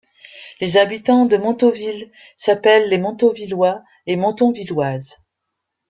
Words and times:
Les 0.61 0.77
habitants 0.77 1.27
de 1.27 1.37
Montauville 1.37 2.09
s'appellent 2.35 2.89
les 2.89 2.97
Montauvillois 2.97 3.83
et 4.07 4.15
Montauvilloises. 4.15 5.19